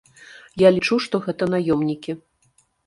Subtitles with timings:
[0.61, 2.21] Я лічу, што гэта наёмнікі.